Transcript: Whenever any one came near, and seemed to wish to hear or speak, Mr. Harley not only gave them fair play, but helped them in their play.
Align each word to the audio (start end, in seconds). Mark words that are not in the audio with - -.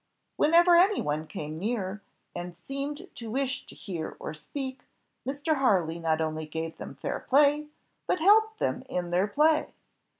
Whenever 0.35 0.75
any 0.75 0.99
one 0.99 1.27
came 1.27 1.59
near, 1.59 2.01
and 2.35 2.57
seemed 2.57 3.07
to 3.13 3.29
wish 3.29 3.67
to 3.67 3.75
hear 3.75 4.17
or 4.19 4.33
speak, 4.33 4.81
Mr. 5.27 5.57
Harley 5.57 5.99
not 5.99 6.19
only 6.19 6.47
gave 6.47 6.77
them 6.77 6.95
fair 6.95 7.19
play, 7.19 7.67
but 8.07 8.17
helped 8.19 8.57
them 8.57 8.81
in 8.89 9.11
their 9.11 9.27
play. 9.27 9.75